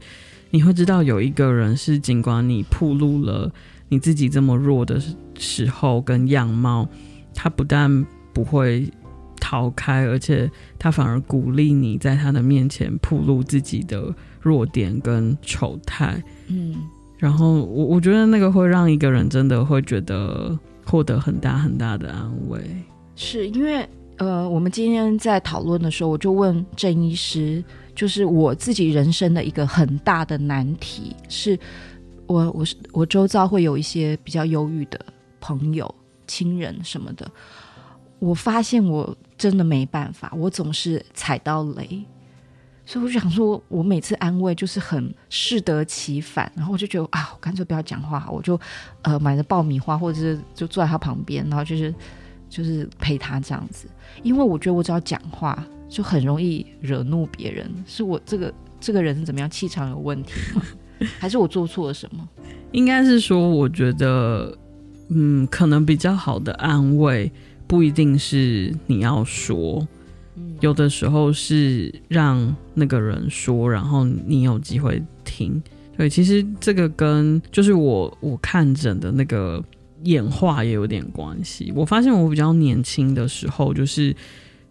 [0.52, 3.52] 你会知道有一个人是尽管你暴露了
[3.90, 5.02] 你自己这么弱的
[5.38, 6.88] 时候跟样貌，
[7.34, 8.90] 他不但不会
[9.42, 16.22] 逃开，而且他反而鼓励你在他的面前暴露自己的弱点跟丑态。
[16.48, 16.76] 嗯，
[17.18, 20.58] 然后我我觉得那个会让一个人真的会觉得。
[20.86, 22.60] 获得很大很大的安慰，
[23.16, 31.56] 是因为呃，我们今天在讨论的时候，我就问郑医师，就是我自己人生的一个很大的难题，是
[32.26, 35.00] 我我是我周遭会有一些比较忧郁的
[35.40, 35.94] 朋友、
[36.26, 37.30] 亲人什么的，
[38.18, 42.04] 我发现我真的没办法，我总是踩到雷。
[42.90, 48.60] 所以我就想说，我每次安慰就是很适得其反，然后我就觉得啊，我干脆不要讲话，我就
[49.04, 51.94] 呃买了爆米花，或者是就坐在他旁边，然后就是
[52.50, 53.88] 就是陪他这样子。
[54.24, 57.72] 因为我觉得我只要讲话，就很容易惹怒别人。
[57.86, 60.64] 是我这个这个人怎么样，气场有问题吗？
[61.20, 62.28] 还是我做错了什么？
[62.72, 64.58] 应该是说，我觉得
[65.10, 67.32] 嗯，可能比较好的安慰
[67.68, 69.88] 不一定是你要说。
[70.60, 75.62] 有的时候是让那个人说，然后你有机会听。
[75.96, 79.64] 对，其实这个跟就是我我看诊的那个
[80.04, 81.74] 演化也有点关系。
[81.76, 84.16] 我发现我比较年轻的时候，就是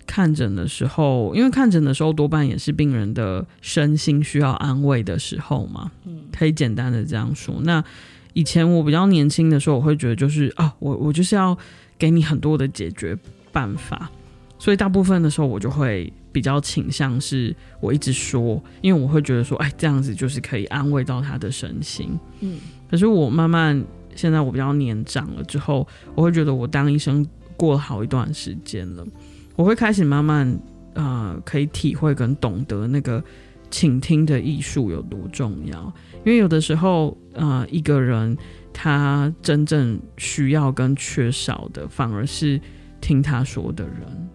[0.07, 5.91] 看诊的时候，因为看诊的时候多半也是病人的身心需要安慰的时候嘛。
[6.07, 7.57] 嗯，可以简单的这样说。
[7.63, 7.85] 那
[8.33, 11.57] 以前我比较年轻的时候，我会觉得就是啊，我我就是要
[11.99, 13.15] 给你很多的解决
[13.53, 14.11] 办法。
[14.59, 22.19] 所以大部分的时候，我就会比较倾向是我一直说，因为我会觉得说，哎，这样子就是可以安慰到他的身心。
[22.41, 22.59] 嗯，
[22.91, 23.85] 可是我慢慢
[24.17, 27.25] 现在我比较年长了之后，我会觉得我当医生
[27.57, 29.07] 过了好一段时间了，
[29.55, 30.59] 我会开始慢慢
[30.95, 33.23] 呃，可以体会跟懂得那个
[33.71, 35.93] 倾听的艺术有多重要。
[36.25, 38.37] 因为有的时候，呃，一个人
[38.73, 42.61] 他真正需要跟缺少的，反而是
[43.01, 44.29] 听他说的人。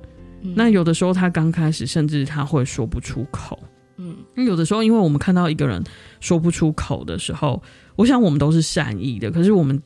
[0.55, 3.57] 那有的时候他刚开始，甚至他会说不出口。
[3.97, 5.83] 嗯，那有的时候，因为我们看到一个人
[6.19, 7.61] 说不出口的时候，
[7.95, 9.31] 我想我们都是善意的。
[9.31, 9.81] 可是我们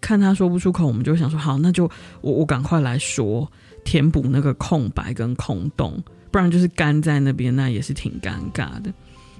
[0.00, 1.88] 看他说不出口，我们就想说好，那就
[2.20, 3.50] 我我赶快来说，
[3.84, 8.92] 填补那个空白跟空洞，不然就是干在那边，那也是挺尴尬的。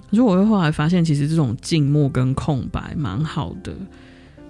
[0.09, 3.75] 可是我会后来发现，其实这种静默跟空白蛮好的。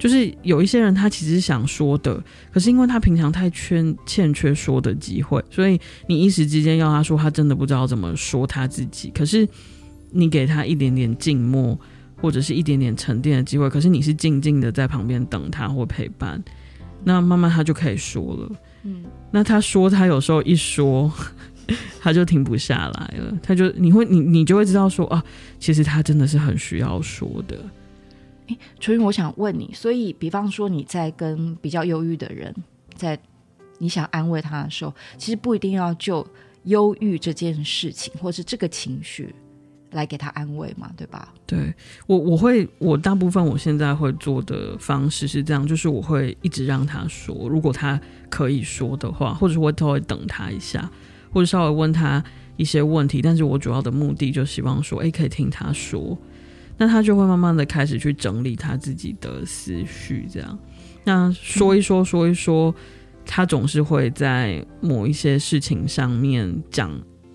[0.03, 2.21] 就是有一些人，他其实想说的，
[2.53, 9.12] 可是因为他平常太缺欠缺说的机会，所以你一时之间要他说，他真的不知道怎么说他自己。
[9.15, 9.49] 可是
[10.11, 11.79] 你给他一点点静默，
[12.17, 16.43] 或者是一点点沉淀的机会，可是你是静静的在旁边等他或陪伴，
[17.05, 18.51] 那慢慢他就可以说了。
[18.83, 21.12] 嗯，那他说他有时候一说，
[22.01, 25.23] 他就停不下来了，他就你会你你就会知道说啊，
[25.61, 27.57] 其实他真的是很需要说的。
[28.48, 32.55] 诶，所以我想问你，所以比方说你在跟比较忧郁的人，
[32.94, 33.18] 在
[33.78, 36.26] 你想安慰他的时候，其实不一定要就
[36.64, 39.35] 忧郁这件事情或是这个情绪
[39.90, 41.35] 来给他安慰嘛，对吧？
[41.46, 41.74] 对，
[42.07, 48.00] 我我会我大部分我现在会做的方式是这样，就是我会一直让他说，如果他
[48.31, 50.90] 可以说的话，或者我都会等他一下，
[51.33, 52.22] 或者稍微问他
[52.57, 56.16] 一些问题，但是我主要的目的就希望说，哎，可以听他说，
[56.83, 60.59] 那他就会慢慢的开始去整理他自己的思绪，这样，
[61.05, 62.75] 那说一说说一说，
[63.25, 66.90] 他总是会在某一些事情上面讲。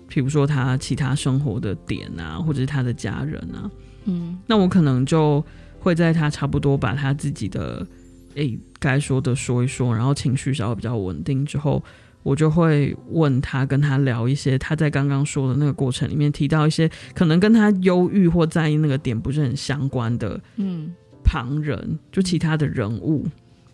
[0.06, 3.70] 比如说他其他生活的点啊，或者是他的家人啊，
[4.04, 5.42] 嗯，那我可能就
[5.80, 7.86] 会在他差不多把他自己的
[8.34, 11.82] 诶该说的说一说，然后情绪稍微比较稳定之后，
[12.22, 20.92] 我就会问他，跟他聊一些他在刚刚说的那个过程里面提到一些可能跟他忧郁或在意那个点不是很相关的，嗯，
[21.24, 23.26] 旁人就其他的人物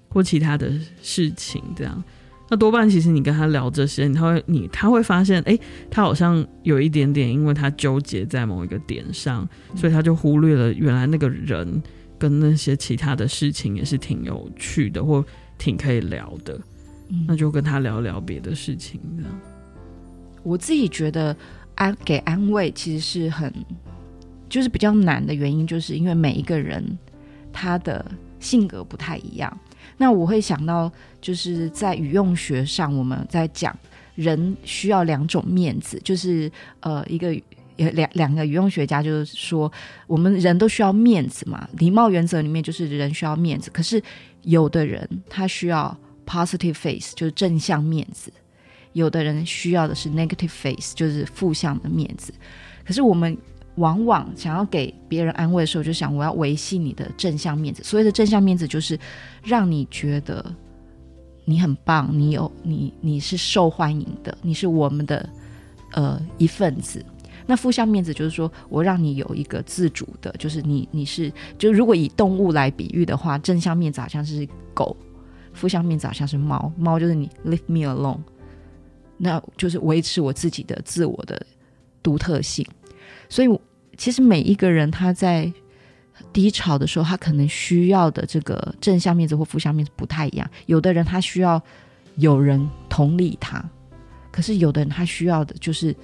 [0.09, 2.03] 或其他的事情这样。
[2.51, 11.83] 那多半其实你跟他聊这些，他会你他会发现，哎、欸，他好像有一点点，因为他纠结在某一个点上，所以他就忽略了原来那个人
[12.19, 15.25] 跟那些其他的事情也是挺有趣的，或
[15.57, 16.61] 挺可以聊的。
[17.27, 19.01] 那就跟他聊聊别的事情。
[19.17, 19.40] 这样，
[20.43, 21.37] 我自己觉得
[21.75, 23.53] 安给安慰其实是很
[24.49, 26.99] 就是比较难的原因，就是因为每一个人
[27.53, 28.05] 他的
[28.40, 29.59] 性格不太一样。
[29.97, 30.90] 那我会想到，
[31.21, 33.77] 就是在语用学上，我们在讲
[34.14, 37.37] 人需要两种面子，就是呃，一个
[37.77, 39.71] 两两个语用学家就是说，
[40.07, 41.69] 我们人都需要面子嘛。
[41.79, 44.03] 礼貌原则里面就是人需要面子，可是
[44.43, 48.31] 有的人他需要 positive face，就是正向面子；
[48.93, 52.33] 有的人需要的是 negative face，就是负向的面子。
[52.85, 53.37] 可是我们。
[53.79, 57.83] 往往想要给别人安慰的时候，就想我要维系你的正向面子。
[57.83, 58.97] 所谓的正向面子，就是
[59.43, 60.55] 让你觉得
[61.45, 65.29] 你很棒，你有你你是受欢迎的，你是我们的
[65.91, 67.05] 呃一份子。
[67.47, 74.97] 那负向面子就是说我让你有一个自主的，就是你你是就如果以动物来比喻的话，正向面子好像是狗，
[75.55, 76.71] 负向面子好像是猫。
[76.77, 78.21] 猫就是你 leave me alone，
[79.17, 81.40] 那就是维持我自己的自我的
[82.03, 82.67] 独特性。
[83.29, 83.61] 所以，
[83.97, 85.51] 其实每一个人他在
[86.33, 90.49] 低潮的时候，他可能需要的这个正向面子或负向面子不太一样。
[90.67, 91.61] 有的人他需要
[92.17, 93.64] 有人同理他，
[94.31, 95.95] 可是有的人他需要的就是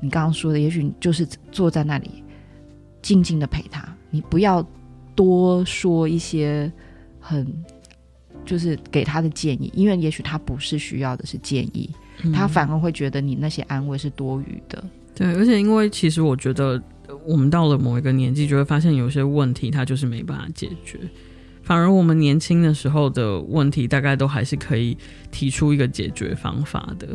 [0.00, 2.22] 你刚刚说的，也许就是坐在那里
[3.02, 4.66] 静静的陪他，你不要
[5.14, 6.72] 多说一些
[7.18, 7.46] 很
[8.50, 11.88] 就是给他的建议，因为也许他不是需要的是建议，
[12.24, 14.82] 嗯、他反而会觉得你那些安慰是多余的。
[15.14, 16.82] 对，而且因为其实我觉得，
[17.24, 20.98] 我们到了某一个年纪，就会发现有些问题他就是没办法解决。
[21.62, 24.98] 反而我们年轻的时候的问题，大概都还是可以
[25.30, 27.06] 提出一个解决方法的。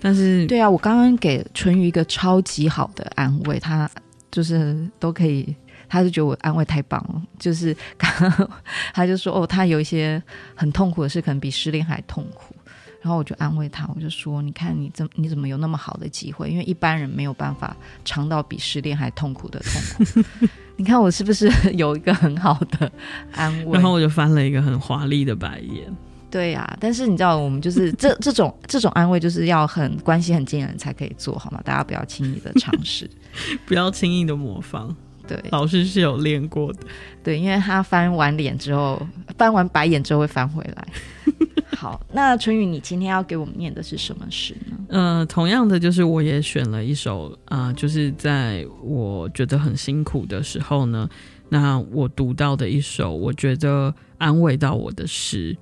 [0.00, 3.90] 但是，对啊，我刚刚给淳于一个超级好的安慰，他
[4.30, 5.54] 就是都可以，
[5.92, 7.22] 他就觉得我安慰太棒了。
[7.38, 7.76] 就是
[8.94, 10.20] 他就说，哦，他有一些
[10.54, 12.56] 很痛苦的事，可能比失恋还痛苦。
[13.02, 16.48] 然后我就安慰他，我就说：“你看，你怎你怎么有那么好的机会？
[16.48, 20.46] 因为一般人没有办法尝到比失恋还痛苦的痛苦。
[20.78, 22.90] 你看我是不是有一个很好的
[23.32, 25.94] 安慰？”然后我就翻了一个很华丽的白眼。
[26.30, 31.60] 对呀、啊，但是你知道，我们就是这这种这种安慰，就是要很关系很近的人才可以做好吗？
[31.64, 33.10] 大家不要轻易的尝试，
[33.66, 34.96] 不要轻易的模仿。
[35.26, 36.80] 对，老师是有练过的。
[37.22, 39.00] 对，因为他翻完脸之后，
[39.38, 40.88] 翻完白眼之后会翻回来。
[41.76, 44.76] 好，那春雨，你今天要给我们念的是什么诗呢？
[44.88, 51.08] 呃，同样的，就是我也选了一首啊、呃，就是在我觉得很辛苦的时候呢，
[51.48, 55.56] 那我读到的一首我觉得安慰到我的诗。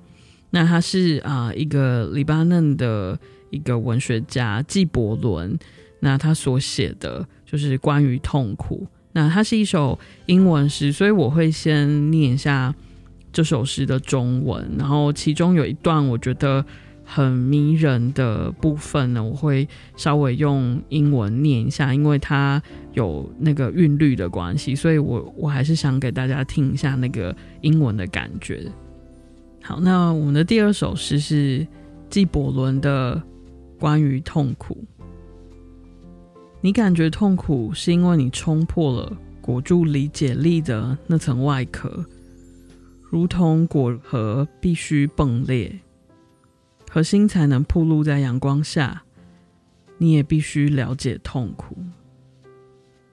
[0.51, 3.17] 那他是啊、呃，一个黎巴嫩的
[3.49, 5.57] 一个文学家纪伯伦，
[6.01, 8.85] 那他所写的就是关于痛苦。
[9.13, 12.73] 那它是一首英文诗，所以我会先念一下。
[13.33, 16.65] 这首诗的中文，然后其中有一段我觉得
[17.05, 28.69] 很迷人的部分呢，我会稍微用英文念一下，因为它有那个韵律的关系，所以我我还是想给大家听一下那个英文的感觉。
[29.63, 31.65] 好，那我们的第二首诗是
[32.09, 33.23] 纪伯伦的
[33.79, 34.83] 关于痛苦。
[36.63, 42.05] 你感觉痛苦，是因为你冲破了裹住理解力的那层外壳。
[43.09, 45.79] 如同果核必须崩裂，
[46.89, 49.03] 核心才能暴露在阳光下。
[49.97, 51.77] 你也必须了解痛苦。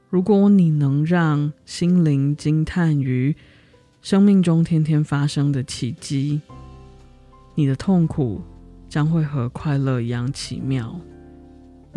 [0.08, 3.36] 如果你能让心灵惊叹于
[4.00, 6.40] 生命中天天发生的奇迹，
[7.54, 8.40] 你的痛苦
[8.88, 10.98] 将会和快乐一样奇妙。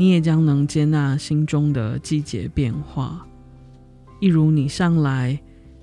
[0.01, 3.23] 你也将能接纳心中的季节变化，
[4.19, 5.39] 一如你上来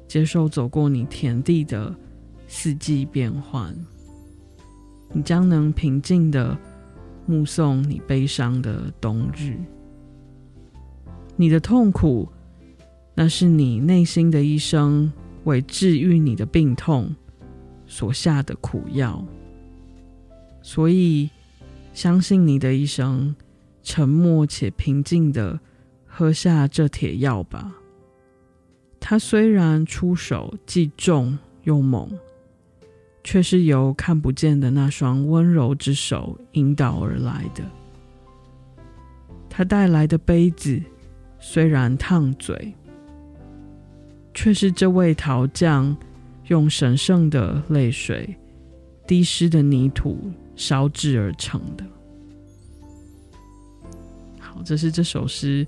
[0.08, 1.94] 接受走过你田地的
[2.48, 3.72] 四季变换，
[5.12, 6.58] 你将能平静地
[7.26, 9.56] 目送你悲伤的冬日。
[11.36, 12.28] 你的痛苦，
[13.14, 15.12] 那是你内心的医生
[15.44, 17.14] 为治愈你的病痛
[17.86, 19.24] 所下的苦药。
[20.60, 21.30] 所以，
[21.92, 23.32] 相信你的一生，
[23.90, 25.58] 沉默且平静地
[26.04, 27.74] 喝下这铁药吧。
[29.00, 32.06] 他虽然出手既重又猛，
[33.24, 37.64] 却是由看不见的那双温柔之手引导而来的。
[39.48, 40.78] 他带来的杯子
[41.40, 42.74] 虽然烫嘴，
[44.34, 45.96] 却是这位陶匠
[46.48, 48.36] 用神圣的泪水
[49.06, 51.86] 滴湿的泥土烧制而成的。
[54.64, 55.66] 这是这首诗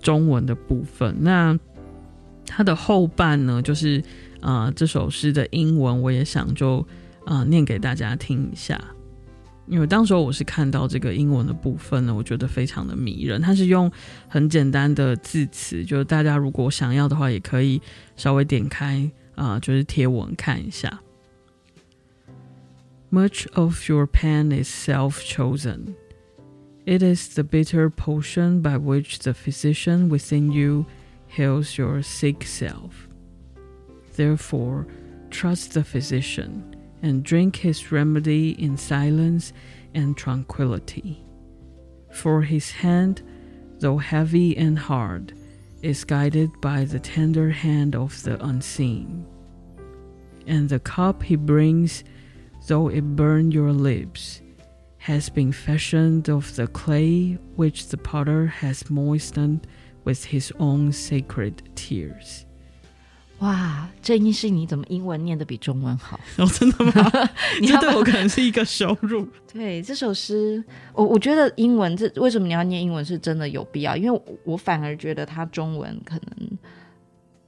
[0.00, 1.16] 中文的部分。
[1.20, 1.58] 那
[2.46, 4.02] 它的后半呢，就是
[4.40, 6.86] 呃，这首诗的英文，我也想就
[7.26, 8.80] 呃念给大家听一下。
[9.66, 13.40] 因为当时候我是看到这个英文的部分呢，我觉得非常的迷人。
[13.40, 13.88] 它是用
[14.26, 17.80] 很简单的字词，就是大家如果想要的话，也可以
[18.16, 21.00] 稍微点开啊、就是贴文看一下。
[23.10, 25.94] Much of your pain is self-chosen.
[26.86, 30.86] It is the bitter potion by which the physician within you
[31.26, 33.06] heals your sick self.
[34.16, 34.86] Therefore,
[35.30, 39.52] trust the physician and drink his remedy in silence
[39.94, 41.22] and tranquility.
[42.12, 43.22] For his hand,
[43.78, 45.34] though heavy and hard,
[45.82, 49.26] is guided by the tender hand of the unseen.
[50.46, 52.04] And the cup he brings,
[52.66, 54.40] though it burn your lips,
[55.06, 59.60] has been fashioned of the clay which the potter has moistened
[60.04, 62.44] with his own sacred tears.
[63.38, 66.20] 哇，这音是你怎么英文念得比中文好？
[66.36, 67.30] 哦，真的吗？
[67.58, 69.26] 你这对我可能是一个羞辱。
[69.50, 76.58] 对这首诗，我我觉得英文这为什么你要念英文是真的有必要，因为我，我反而觉得它中文可能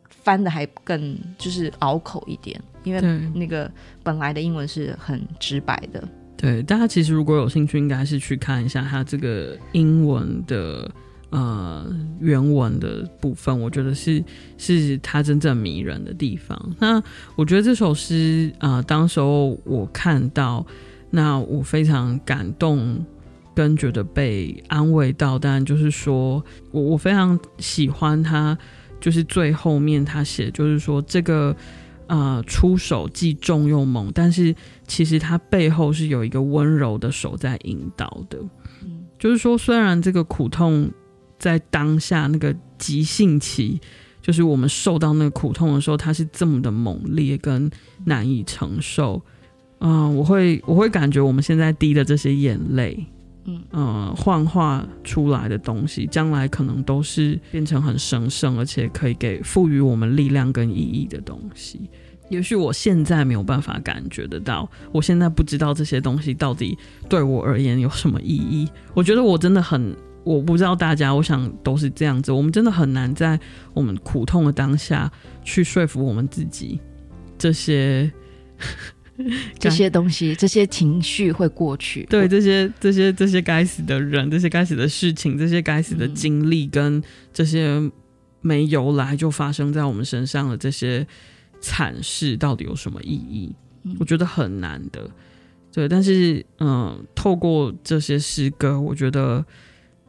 [0.09, 3.01] 翻得还更就是拗口一点，因为
[3.35, 3.71] 那个
[4.03, 6.09] 本来的英文是很直白的。
[6.43, 10.91] 对，大家其实如果有兴趣，应该是去看一下它这个英文的。
[11.35, 11.87] 呃，
[12.21, 14.23] 原文的部分，我觉得是
[14.59, 16.77] 是他真正迷人的地方。
[16.79, 17.03] 那
[17.37, 20.67] 我觉得这首诗啊、当时候我看到，
[21.09, 23.03] 那我非常感动，
[23.55, 25.39] 跟觉得被安慰到。
[25.39, 28.59] 当然，就是说我我非常喜欢他，
[29.01, 31.57] 就是最后面他写，就是说这个
[32.17, 34.55] 呃出手既重又猛，但是
[34.87, 38.39] 其实他背后是有一个温柔的手在引导的。
[38.85, 40.91] 嗯，就是说虽然这个苦痛。
[41.43, 43.81] 在当下那个急性期，
[44.21, 47.69] 就是我们受到那个苦痛的时候，它是这么的猛烈跟
[48.05, 49.21] 难以承受。
[49.81, 53.05] 嗯、呃，我会我会感觉我们现在滴的这些眼泪，
[53.47, 61.91] 嗯呃，幻化出来的东西，将来可能都是变成很神圣，而且可以给赋予我们力量跟意义的东西。
[62.29, 68.69] 也许我现在没有办法感觉得到，我现在不知道这些东西到底对我而言有什么意义。
[68.95, 69.95] 我觉得我真的很。
[70.25, 72.31] 我不知道大家，我想都是这样子。
[72.31, 73.37] 我们真的很难在
[73.75, 75.11] 我们苦痛的当下
[75.43, 76.79] 去说服我们自己，
[77.37, 78.09] 这些
[79.59, 82.07] 这些东西，这些情绪会过去。
[82.09, 87.91] 对，这些这些这些该死的人，这些该死的事情，这些该死的经历，跟这些
[88.41, 91.05] 没由来就发生在我们身上的这些
[91.63, 93.55] 惨事，到底有什么意义？
[93.99, 95.09] 我觉得很难的。
[95.73, 99.43] 对，但是嗯，透过这些诗歌，我觉得。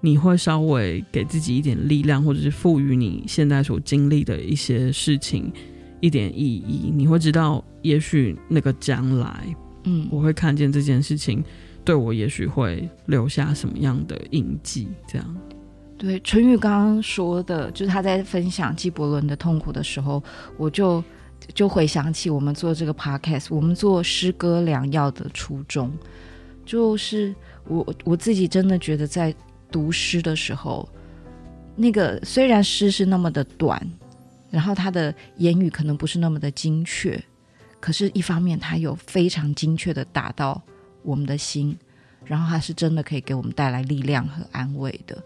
[0.06, 5.50] 你会稍微给自己一点力量，或者是赋予你现在所经历的一些事情
[6.02, 6.92] 一点意义。
[6.94, 11.42] 你会知道，也许那个将来，嗯，我会看见这件事情
[11.86, 14.90] 对我，也许会留下什么样的印记。
[15.08, 15.38] 这样，
[15.98, 20.22] 对，春玉刚刚说的，就是他在分享纪伯伦的痛苦的时候，
[20.58, 21.02] 我就
[21.54, 25.92] 就回想起我们做这个 podcast，我们做诗歌良药的初衷，
[26.66, 27.34] 就是
[27.66, 29.34] 我我自己真的觉得在。
[29.72, 30.88] 读诗的时候，
[31.76, 33.82] 那个虽然诗是那么的短，
[34.52, 37.20] 然后他的言语可能不是那么的精确，
[37.80, 40.62] 可是，一方面他有非常精确的打到
[41.02, 41.76] 我们的心，
[42.24, 45.18] 然后他是真的可以给我们带来力量和安慰的。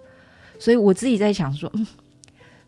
[0.57, 1.85] 所以我自己在想说，嗯，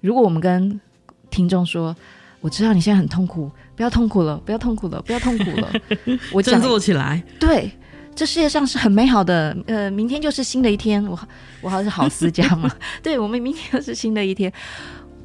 [0.02, 0.82] 如果我们跟
[1.30, 1.96] 听众说，
[2.42, 5.72] 我知道你现在很痛苦，不要痛苦了，不要痛苦了，不要痛苦了，
[6.34, 7.72] 我振作起来，对。
[8.16, 11.02] 这世界上是很美好的，呃，明天就是新的一天。
[11.06, 11.18] 我
[11.62, 12.70] 我好像是好思家嘛，
[13.02, 14.52] 对，我们明天又是新的一天。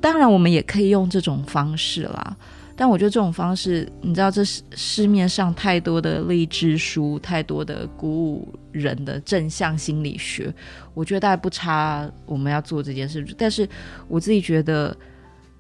[0.01, 2.37] 当然我们也可以用这种方式啦。
[2.77, 10.55] 但我觉得这种方式，你知道，这是市面上太多的励志书，太多的鼓舞人的正向心理学，
[10.93, 13.27] 我觉得大概不差我们要做这件事。
[13.37, 13.69] 但是
[14.07, 14.97] 我自己觉得，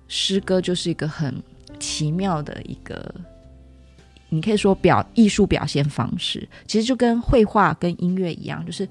[0.08, 1.34] 诗歌就是一个很
[1.78, 3.14] 奇妙的一个，
[4.28, 8.88] 你可以说表艺术表现方式，其实就跟绘画跟音乐一样，就是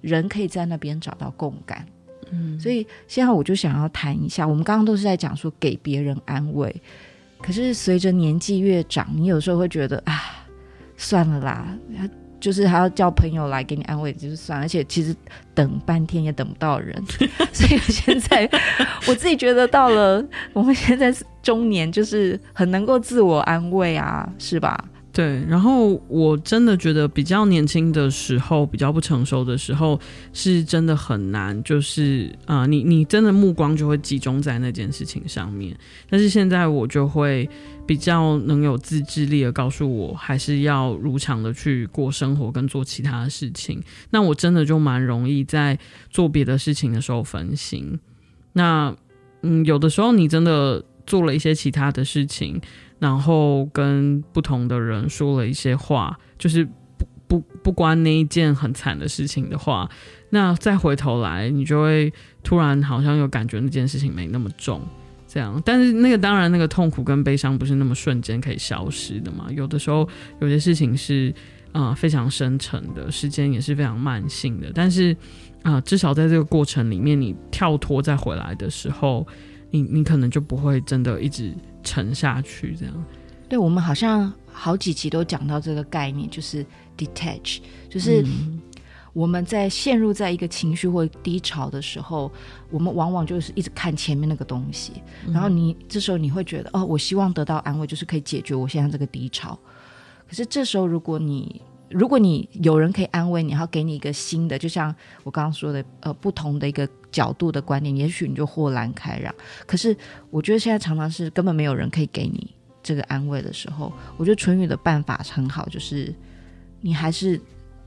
[0.00, 1.86] 人可以在那边找到共感。
[2.30, 6.74] 嗯，所以现在我就想要谈一下，我们刚刚都是在讲说给别人安慰。
[7.40, 10.46] 可是随着年纪越长，你有时候会觉得啊，
[10.96, 11.76] 算了啦，
[12.44, 14.60] 就是还要叫朋友来给你安慰，就是算。
[14.60, 15.16] 而且其实
[15.54, 17.02] 等半天也等不到人，
[17.54, 18.46] 所以现在
[19.08, 20.22] 我自己觉得到了
[20.52, 21.10] 我们现在
[21.42, 24.84] 中年，就是很能够自我安慰啊，是吧？
[25.14, 29.98] 对，然后我真的觉得比较年轻的时候，比较不成熟的时候，
[30.32, 35.72] 是真的很难，就是啊、你你真的目光就会集中在那件事情上面。
[36.10, 37.48] 但是现在我就会
[37.86, 43.80] 比较能有自制力的告诉我，还是要如常的去过生活跟做其他的事情。
[44.10, 45.78] 那我真的就蛮容易在
[46.10, 48.00] 做别的事情的时候分心。
[48.54, 48.92] 那
[49.42, 52.60] 嗯，有的时候你真的做了一些其他的事情。
[53.04, 56.64] 然后跟不同的人说了一些话，就是
[56.96, 59.86] 不不不关那一件很惨的事情的话，
[60.30, 62.10] 那再回头来，你就会
[62.42, 64.80] 突然好像有感觉那件事情没那么重，
[65.28, 65.60] 这样。
[65.66, 69.48] 但是那个当然，那个痛苦跟悲伤不是那么瞬间可以消失的嘛。
[69.50, 70.08] 有的时候
[70.40, 71.30] 有些事情是
[71.72, 74.72] 啊、非常深沉的，时间也是非常慢性的。
[74.74, 75.14] 但是
[75.62, 79.26] 啊、至少在这个过程里面，你跳脱再回来的时候，
[79.70, 81.52] 你你可能就不会真的一直。
[81.84, 83.04] 沉下去，这样。
[83.48, 86.64] 对，我们好像好几集都讲到这个概念，就是
[86.96, 87.58] detach，
[87.88, 88.24] 就是
[89.12, 92.32] 我们在陷入在一个情绪或低潮的时候，
[92.70, 94.94] 我们往往就是一直看前面那个东西，
[95.32, 99.56] 然后你这时候你会觉得，哦，我希望得到安慰，就是可以解决我现在这个低潮。
[100.26, 101.60] 可是这时候，如果你
[101.94, 104.92] 如果你有人可以安慰你，然后给你一个新的，就像
[105.22, 109.32] 我刚刚说的，呃，不同的一个角度的观点，也许你就豁然开朗。
[109.64, 109.96] 可是
[110.28, 116.12] 我觉得现在常常是根本没有人可以给你这个安慰的时候，我觉得纯语的办法很好，就是
[116.80, 117.40] 你还是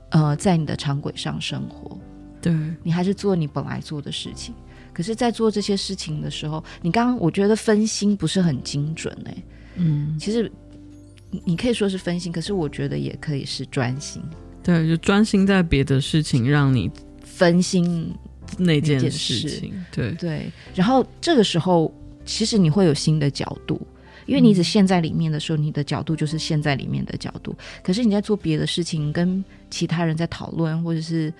[0.08, 1.94] 呃在你的常轨上生活，
[2.40, 2.50] 对，
[2.82, 4.54] 你还是做你本来做的事情。
[4.94, 9.44] 可是，在做这些事情的时候，你刚刚我觉得分心不是很精准哎、欸，
[9.76, 10.50] 嗯，其实。
[11.44, 14.22] 你可以说是分心，可是我觉得也可以是专心。
[14.62, 16.90] 对，就专心在别的事情，让你
[17.22, 18.14] 分心
[18.58, 19.72] 那件事情。
[19.90, 20.50] 对对。
[20.74, 21.92] 然后这个时候，
[22.24, 23.80] 其实你会有新的角度，
[24.26, 27.56] 因为你只陷在里面的时候，你的角度就是陷在里面的角度。
[27.82, 31.32] 可是你在做别的事情，跟其他人在讨论，或者是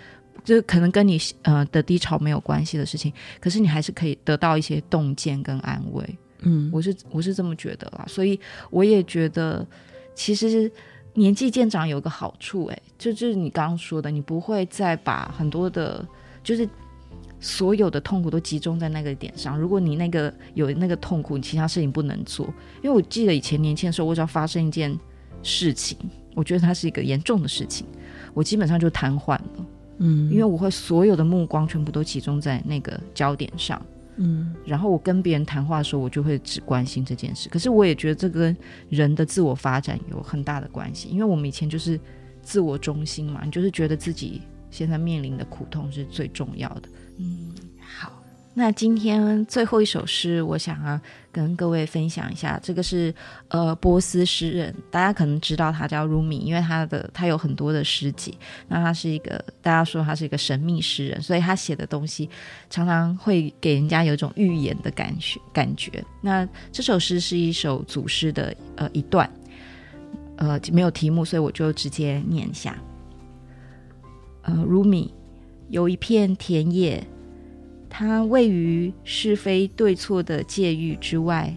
[0.45, 6.19] 就可能跟你呃的低潮没有关系的事情，可是你还是可以得到一些洞见跟安慰。
[6.43, 8.39] 嗯，我是我是这么觉得啦，所以
[8.71, 9.67] 我也觉得，
[10.15, 10.71] 其实
[11.15, 16.07] 年纪渐长有个好处，欸，哎，就就是你刚刚说的，你不会再把很多的，
[16.45, 16.69] 就是
[17.41, 19.59] 所有的痛苦都集中在那个点上。
[19.59, 22.47] 如果你那个有那个痛苦，你其他事情不能做。
[22.83, 24.97] 因为我记得以前年轻的时候，我只要发生一件
[25.43, 25.99] 事情，
[26.35, 27.87] 我觉得它是一个严重的事情，
[28.35, 29.67] 我基本上就瘫痪了。
[29.99, 33.81] 嗯，因为我会所有的目光全部都集中在那个焦点上。
[34.19, 37.49] 嗯，然后我跟别人谈话的时候，我就会只关心这件事。
[37.49, 38.57] 可是我也觉得这跟
[38.91, 41.99] 人的自我发展有很大的关系，因为我们以前就是
[42.43, 46.89] 自我中心嘛，你就是觉得自己现在面临的苦痛是最重要的。
[47.19, 47.55] 嗯。
[48.59, 51.01] 那今天最后一首诗，我想要
[51.31, 52.59] 跟各位分享一下。
[52.61, 53.15] 这个是
[53.47, 58.37] 呃波斯诗人，大家可能知道他叫 Rumi，因为他的他有很多的诗集。
[58.67, 62.29] 那他是一个大家说他是一个神秘诗人，所以他写的东西
[62.69, 66.05] 常常会给人家有一种预言的感觉感觉。
[66.21, 69.31] 那这首诗是一首组诗的呃一段，
[70.35, 72.77] 呃没有题目，所以我就直接念一下。
[74.43, 75.11] 呃，Rumi
[75.69, 77.07] 有一片田野。
[77.91, 81.57] 它位于是非对错的界域之外，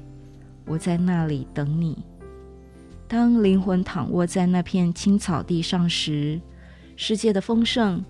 [0.65, 1.97] 我在那里等你。
[3.07, 6.39] 当灵魂躺卧在那片青草地上时，
[6.95, 8.03] 世界的丰盛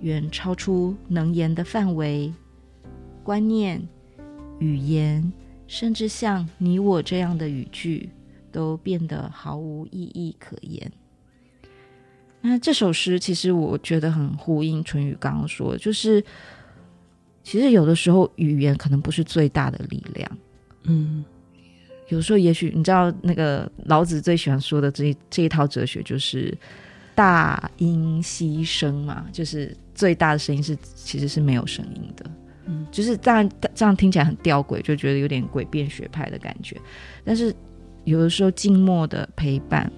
[0.00, 2.32] 远超出能言的范围，
[3.22, 3.86] 观念、
[4.58, 5.32] 语言，
[5.66, 8.08] 甚至像你我这样的语句，
[8.50, 10.90] 都变得毫无意义可言。
[12.40, 16.24] 那这首诗其实我觉得很呼应淳于刚刚说，就是。
[17.42, 20.38] 其实有的时候语言可能不是最大的力量，
[20.84, 21.24] 嗯，
[22.08, 26.56] 有时候也许你知道那个老子最喜欢说的这一这一套哲学就是
[27.14, 32.30] 大音希声嘛，就是最大的声音是其实是没有声音的，
[32.66, 36.80] 嗯，就是这样这样听起来很吊诡，就觉得有点诡辩学派的感觉。
[37.24, 37.54] 但是
[38.04, 39.90] 有的时候静默的陪伴，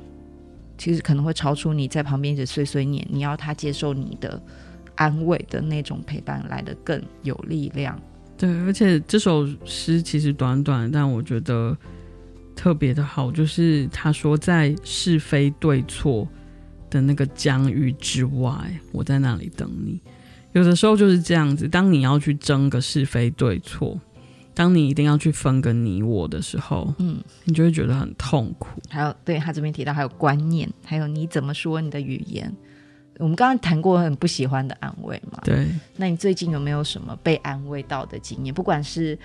[0.77, 4.43] 其实可能会超出你在旁边一直碎碎念，你要他接受你的
[4.97, 8.01] 安慰的那种陪伴来的更有力量。
[8.37, 11.77] 对，而且这首诗其实短短，但我觉得
[12.57, 16.29] 特别的好，就是他说在是非对错
[16.91, 18.53] 的那个疆域之外，
[18.93, 20.01] 我在那里等你。
[20.53, 24.01] 有的时候就是这样子，当你要去争个是非对错，
[24.55, 28.81] 当你一定要去分个你我的时候，嗯，你就会觉得很痛苦。
[28.89, 32.53] 还有，对他这边提到还有观念，还有你怎么说你的语言。
[33.19, 35.41] 我们刚刚谈过很不喜欢的安慰嘛？
[35.45, 35.67] 对。
[35.97, 38.53] 那你最近有没有什么被安慰到的经验？
[38.53, 39.19] 不管是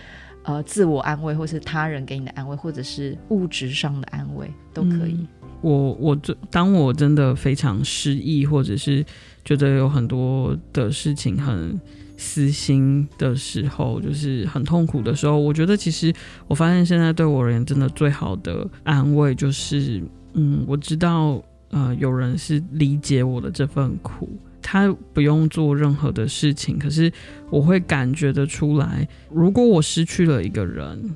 [0.44, 5.14] 呃自我安慰，或是他人给你的安慰，或者是物质上的安慰，都可以。
[5.14, 5.28] 嗯
[5.62, 9.06] 我我这当我真的非常失意，或者是
[9.44, 11.78] 觉得有很多的事情很
[12.16, 16.14] 私心的时候，就是很痛苦的时候，我觉得其实
[16.48, 24.30] 我发现现在对我而言，真的最好的安慰就是，嗯，我知道呃有人是理解我的这份苦，
[24.62, 27.12] 他不用做任何的事情，可是
[27.50, 31.16] 我会感觉得出来，如果我失去了一个人，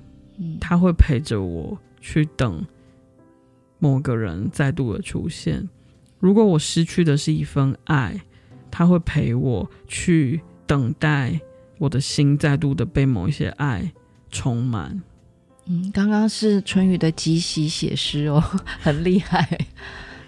[0.59, 2.65] 他会陪着我去等。
[3.79, 5.67] 某个人再度的出现，
[6.19, 8.21] 如果我失去的是一份爱，
[8.71, 11.37] 他会陪我去等待
[11.77, 13.91] 我的心再度的被某一些爱
[14.29, 15.01] 充满。
[15.65, 18.41] 嗯，刚刚是春雨的即席写诗哦，
[18.79, 19.59] 很厉害，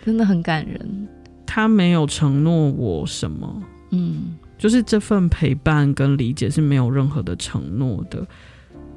[0.06, 1.08] 真的很感人。
[1.46, 8.26] 他没有承诺我什么，嗯，就是这份陪伴跟理解是没有任何的承诺的。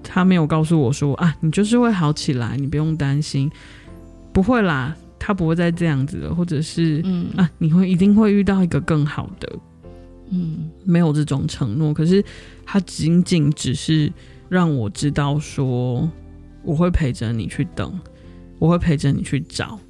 [0.02, 3.50] 他没有告诉我说啊，你就是会好起来，你不用担心。
[4.32, 9.59] 不会啦，他不会再这样子了，或者是，嗯啊，你会一定会遇到一个更好的，
[10.30, 12.24] 嗯，没有这种承诺，可是
[12.64, 14.12] 他仅仅只是
[14.48, 16.09] 让我知道说，
[16.62, 17.98] 我会陪着你去等，
[18.59, 19.88] 我会陪着你去找，嗯，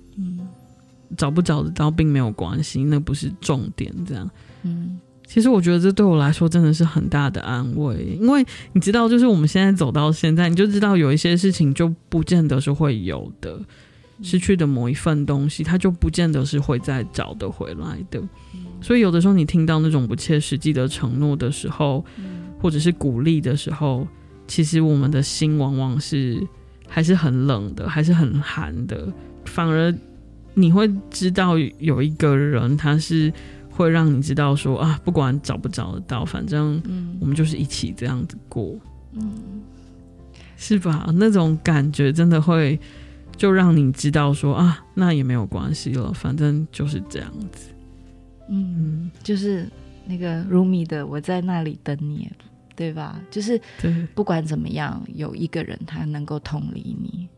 [1.16, 4.30] 找不找得到并没有关系，那不是重点，这样，
[4.62, 13.60] 嗯，其实我觉得这对我来说真的是很大的安慰，因为你知道，就是我们现在走到现在，你就知道有一些事情就不见得是会有的。
[14.20, 18.20] 失去的某一份东西，它就不见得是会再找得回来的。
[18.80, 22.04] 所以有的时候你听到那种不切实际的承诺的时候，
[22.60, 24.04] 或者是鼓励的时候，
[24.48, 26.44] 其实我们的心往往是
[26.88, 29.06] 还是很冷的，还是很寒的。
[29.44, 29.94] 反而
[30.58, 33.32] 你会知道有一个人，他是
[33.70, 36.82] 会让你知道说啊，不管找不找得到，反正
[37.20, 38.76] 我们就是一起这样子过，
[39.12, 39.62] 嗯，
[40.56, 41.08] 是吧？
[41.14, 42.78] 那种感觉真的会。
[43.36, 47.68] 就让你知道说啊，那也没有关系了，反正就是这样子。
[48.48, 49.64] 嗯，就是
[50.04, 52.28] 那个 Rumi 的，我在那里等你，
[52.74, 53.20] 对吧？
[53.30, 53.60] 就是
[54.12, 57.28] 不管怎么样，有一个人他能够同理你。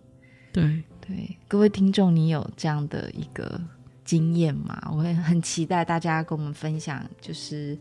[0.52, 3.60] 对对，各位听众，你有这样的一个
[4.04, 4.80] 经验吗？
[4.92, 7.76] 我会很期待大家跟我们分享，就是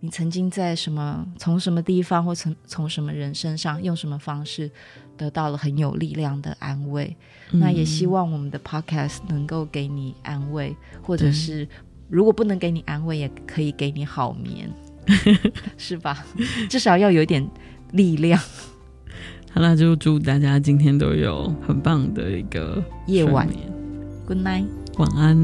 [0.00, 4.70] 你曾经在什么、从什么地方，或从从什么人身上，用什么方式。
[5.14, 7.14] 得到了很有力量的安慰，
[7.52, 11.68] 嗯，那也希望我们的 podcast 能够给你安慰，或者是
[12.08, 14.68] 如果不能给你安慰，也可以给你好眠，
[15.76, 16.24] 是吧？
[16.68, 17.46] 至少要有一点
[17.92, 18.40] 力量。
[19.54, 23.46] 好啦，就祝大家今天都有很棒的一个夜晚
[24.26, 24.64] ，Good night，
[24.96, 25.36] 晚安。